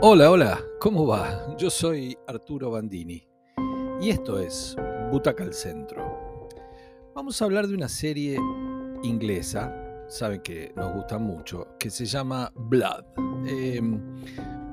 [0.00, 1.56] Hola, hola, ¿cómo va?
[1.56, 3.26] Yo soy Arturo Bandini
[4.00, 4.76] y esto es
[5.10, 6.48] Butaca al Centro.
[7.16, 8.38] Vamos a hablar de una serie
[9.02, 9.74] inglesa,
[10.06, 13.06] saben que nos gusta mucho, que se llama Blood.
[13.48, 14.00] Em,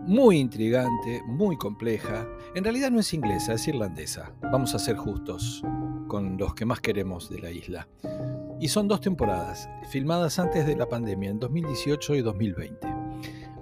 [0.05, 2.27] muy intrigante, muy compleja.
[2.53, 4.31] En realidad no es inglesa, es irlandesa.
[4.51, 5.63] Vamos a ser justos
[6.07, 7.87] con los que más queremos de la isla.
[8.59, 12.87] Y son dos temporadas, filmadas antes de la pandemia, en 2018 y 2020.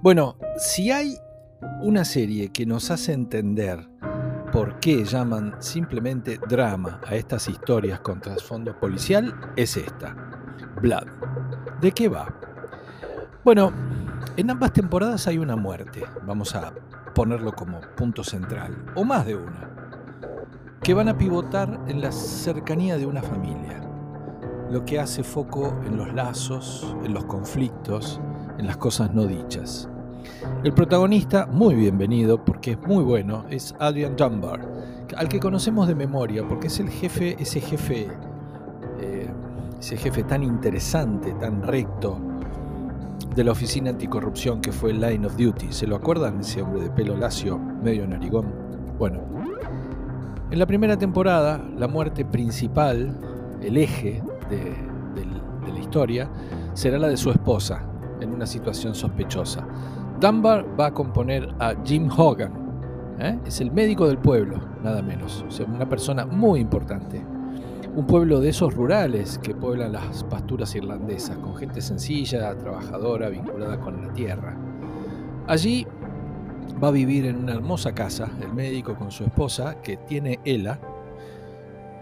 [0.02, 1.16] Bueno, si hay
[1.81, 3.90] una serie que nos hace entender
[4.52, 10.16] por qué llaman simplemente drama a estas historias con trasfondo policial es esta,
[10.81, 11.07] Blood.
[11.81, 12.34] ¿De qué va?
[13.44, 13.71] Bueno,
[14.38, 16.71] en ambas temporadas hay una muerte, vamos a
[17.13, 19.70] ponerlo como punto central, o más de una,
[20.82, 23.82] que van a pivotar en la cercanía de una familia,
[24.70, 28.21] lo que hace foco en los lazos, en los conflictos,
[28.57, 29.90] en las cosas no dichas.
[30.63, 34.62] El protagonista, muy bienvenido porque es muy bueno, es Adrian Dunbar,
[35.18, 38.07] al que conocemos de memoria porque es el jefe, ese jefe,
[38.99, 39.30] eh,
[39.80, 42.18] ese jefe tan interesante, tan recto
[43.35, 45.71] de la oficina anticorrupción que fue Line of Duty.
[45.71, 46.40] ¿Se lo acuerdan?
[46.40, 48.46] Ese hombre de pelo lacio, medio narigón.
[48.98, 49.21] Bueno,
[50.52, 53.18] en la primera temporada, la muerte principal,
[53.62, 56.30] el eje de la historia,
[56.74, 57.84] será la de su esposa,
[58.20, 59.68] en una situación sospechosa.
[60.24, 62.54] Dunbar va a componer a Jim Hogan.
[63.20, 63.38] ¿eh?
[63.46, 65.44] Es el médico del pueblo, nada menos.
[65.68, 67.22] una persona muy importante.
[67.94, 73.78] Un pueblo de esos rurales que pueblan las pasturas irlandesas, con gente sencilla, trabajadora, vinculada
[73.81, 74.56] con la tierra.
[75.46, 75.85] Allí
[76.81, 80.80] va a vivir en una hermosa casa el médico con su esposa, que tiene ELA,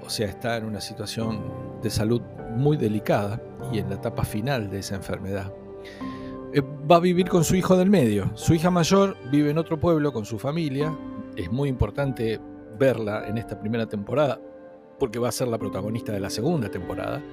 [0.06, 1.40] o sea, está en una situación
[1.82, 2.22] de salud
[2.56, 3.42] muy delicada
[3.74, 5.52] y en la etapa final de esa enfermedad.
[6.54, 8.32] Eh, va a vivir con su hijo del medio.
[8.36, 10.98] Su hija mayor vive en otro pueblo con su familia.
[11.36, 12.40] Es muy importante
[12.78, 14.40] verla en esta primera temporada
[15.00, 17.24] porque va a ser la protagonista de la segunda temporada.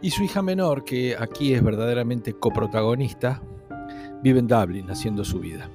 [0.00, 3.42] Y su hija menor, que aquí es verdaderamente coprotagonista,
[4.22, 5.68] vive en Dublin haciendo su vida.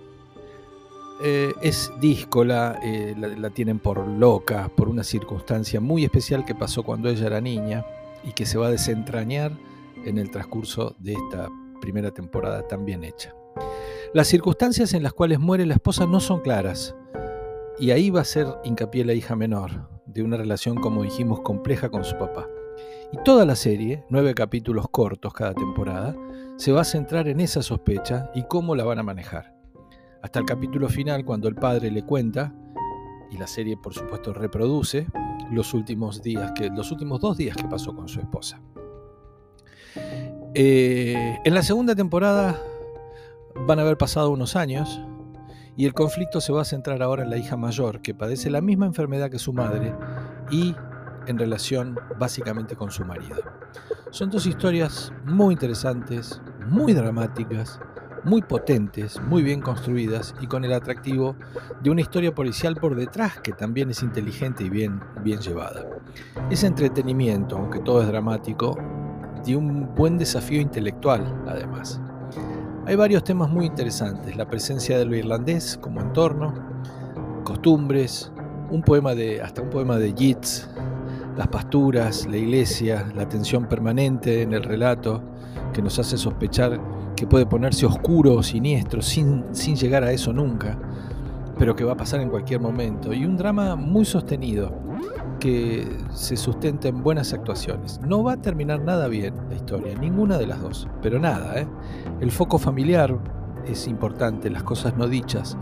[1.22, 6.84] Eh, es díscola, eh, la, tienen por loca, por una circunstancia muy especial que pasó
[6.84, 7.86] cuando ella era niña
[8.24, 9.52] y que se va a desentrañar
[10.06, 11.50] en el transcurso de esta
[11.80, 13.34] primera temporada tan bien hecha.
[14.14, 16.96] Las circunstancias en las cuales muere la esposa no son claras,
[17.80, 21.90] y ahí va a ser hincapié la hija menor, de una relación, como dijimos, compleja
[21.90, 22.48] con su papá.
[23.12, 26.16] Y toda la serie, nueve capítulos cortos cada temporada,
[26.58, 29.54] se va a centrar en esa sospecha y cómo la van a manejar.
[30.22, 32.54] Hasta el capítulo final, cuando el padre le cuenta,
[33.30, 35.08] y la serie por supuesto reproduce,
[35.52, 38.62] los últimos días que, los últimos dos días que pasó con su esposa.
[40.54, 42.60] Eh, en la segunda temporada
[43.68, 45.02] van a haber pasado unos años
[45.76, 48.62] y el conflicto se va a centrar ahora en la hija mayor que padece la
[48.62, 49.94] misma enfermedad que su madre
[50.50, 50.76] y
[51.28, 53.38] en relación básicamente con su marido.
[54.10, 57.80] Son dos historias muy interesantes, muy dramáticas,
[58.24, 61.36] muy potentes, muy bien construidas y con el atractivo
[61.82, 65.86] de una historia policial por detrás que también es inteligente y bien, bien llevada.
[66.50, 68.78] Es entretenimiento, aunque todo es dramático,
[69.46, 72.00] y un buen desafío intelectual, además.
[72.86, 76.54] Hay varios temas muy interesantes, la presencia de lo irlandés como entorno,
[77.44, 78.32] costumbres,
[78.70, 80.70] un poema de, hasta un poema de Yeats,
[81.38, 85.22] las pasturas, la iglesia, la tensión permanente en el relato
[85.74, 86.80] que nos hace sospechar
[87.16, 90.78] que puede ponerse oscuro o siniestro sin, sin llegar a eso nunca,
[91.58, 94.87] pero que va a pasar en cualquier momento, y un drama muy sostenido
[96.12, 98.00] se sustenta en buenas actuaciones.
[98.02, 101.60] No va a terminar nada bien la historia, ninguna de las dos, pero nada.
[101.60, 101.68] ¿eh?
[102.22, 103.18] El foco familiar
[103.66, 105.58] es importante, las cosas no dichas,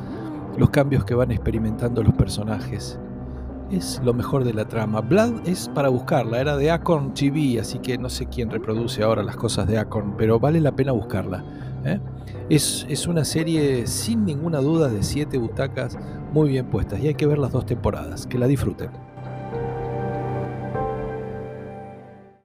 [0.57, 2.99] los cambios que van experimentando los personajes.
[3.71, 5.01] Es lo mejor de la trama.
[5.01, 9.23] Blood es para buscarla, era de Acorn TV, así que no sé quién reproduce ahora
[9.23, 11.43] las cosas de Acorn, pero vale la pena buscarla.
[11.83, 11.99] ¿eh?
[12.49, 15.97] Es una serie sin ninguna duda de siete butacas
[16.31, 18.27] muy bien puestas y hay que ver las dos temporadas.
[18.27, 19.14] Que la disfruten.